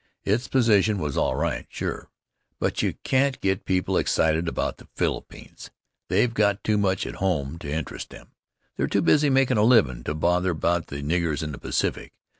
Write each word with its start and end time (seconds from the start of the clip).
Its 0.23 0.47
position 0.47 0.97
was 0.97 1.15
all 1.15 1.35
right, 1.35 1.67
sure, 1.69 2.09
but 2.57 2.81
you 2.81 2.95
can't 3.03 3.39
get 3.39 3.65
people 3.65 3.97
excited 3.97 4.47
about 4.47 4.77
the 4.77 4.87
Philippines. 4.95 5.69
They've 6.07 6.33
got 6.33 6.63
too 6.63 6.79
much 6.79 7.05
at 7.05 7.17
home 7.21 7.59
to 7.59 7.71
interest 7.71 8.09
them; 8.09 8.31
they're 8.77 8.87
too 8.87 9.03
busy 9.03 9.29
makin' 9.29 9.57
a 9.59 9.63
livin' 9.63 10.03
to 10.05 10.15
bother 10.15 10.49
about 10.53 10.87
the 10.87 11.03
niggers 11.03 11.43
in 11.43 11.51
the 11.51 11.59
Pacific. 11.59 12.13